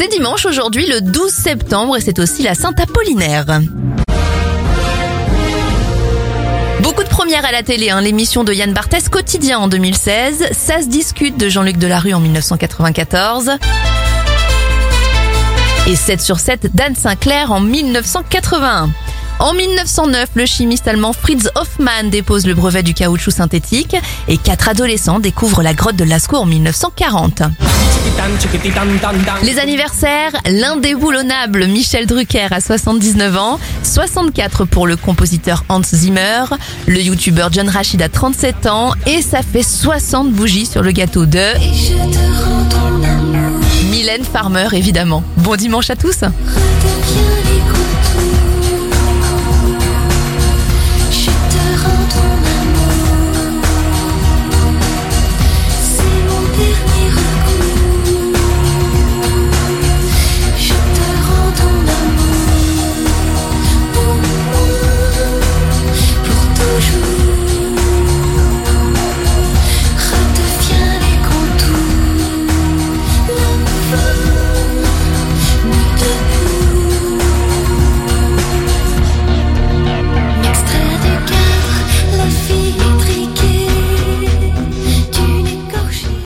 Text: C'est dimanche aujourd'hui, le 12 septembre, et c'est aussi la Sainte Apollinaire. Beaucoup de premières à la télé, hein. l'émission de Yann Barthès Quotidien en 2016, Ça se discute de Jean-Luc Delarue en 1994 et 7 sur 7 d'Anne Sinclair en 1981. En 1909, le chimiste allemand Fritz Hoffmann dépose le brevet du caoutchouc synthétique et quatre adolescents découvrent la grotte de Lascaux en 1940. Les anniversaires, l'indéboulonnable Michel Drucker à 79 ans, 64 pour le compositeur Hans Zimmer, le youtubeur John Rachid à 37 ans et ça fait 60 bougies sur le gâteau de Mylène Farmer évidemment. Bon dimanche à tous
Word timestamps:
C'est 0.00 0.06
dimanche 0.06 0.46
aujourd'hui, 0.46 0.86
le 0.86 1.00
12 1.00 1.28
septembre, 1.28 1.96
et 1.96 2.00
c'est 2.00 2.20
aussi 2.20 2.44
la 2.44 2.54
Sainte 2.54 2.78
Apollinaire. 2.78 3.46
Beaucoup 6.82 7.02
de 7.02 7.08
premières 7.08 7.44
à 7.44 7.50
la 7.50 7.64
télé, 7.64 7.90
hein. 7.90 8.00
l'émission 8.00 8.44
de 8.44 8.52
Yann 8.52 8.72
Barthès 8.72 9.08
Quotidien 9.08 9.58
en 9.58 9.66
2016, 9.66 10.50
Ça 10.52 10.82
se 10.82 10.86
discute 10.86 11.36
de 11.36 11.48
Jean-Luc 11.48 11.78
Delarue 11.78 12.14
en 12.14 12.20
1994 12.20 13.50
et 15.88 15.96
7 15.96 16.20
sur 16.20 16.38
7 16.38 16.76
d'Anne 16.76 16.94
Sinclair 16.94 17.50
en 17.50 17.58
1981. 17.58 18.90
En 19.40 19.54
1909, 19.54 20.30
le 20.34 20.46
chimiste 20.46 20.88
allemand 20.88 21.12
Fritz 21.12 21.48
Hoffmann 21.54 22.10
dépose 22.10 22.44
le 22.44 22.54
brevet 22.54 22.82
du 22.82 22.92
caoutchouc 22.92 23.30
synthétique 23.30 23.96
et 24.26 24.36
quatre 24.36 24.68
adolescents 24.68 25.20
découvrent 25.20 25.62
la 25.62 25.74
grotte 25.74 25.94
de 25.94 26.02
Lascaux 26.02 26.38
en 26.38 26.46
1940. 26.46 27.42
Les 29.44 29.58
anniversaires, 29.60 30.32
l'indéboulonnable 30.44 31.66
Michel 31.66 32.06
Drucker 32.06 32.48
à 32.50 32.60
79 32.60 33.36
ans, 33.36 33.60
64 33.84 34.64
pour 34.64 34.88
le 34.88 34.96
compositeur 34.96 35.64
Hans 35.68 35.82
Zimmer, 35.84 36.44
le 36.86 37.00
youtubeur 37.00 37.52
John 37.52 37.68
Rachid 37.68 38.02
à 38.02 38.08
37 38.08 38.66
ans 38.66 38.92
et 39.06 39.22
ça 39.22 39.42
fait 39.42 39.62
60 39.62 40.32
bougies 40.32 40.66
sur 40.66 40.82
le 40.82 40.90
gâteau 40.90 41.26
de 41.26 41.54
Mylène 43.90 44.24
Farmer 44.24 44.68
évidemment. 44.72 45.22
Bon 45.36 45.54
dimanche 45.54 45.90
à 45.90 45.96
tous 45.96 46.24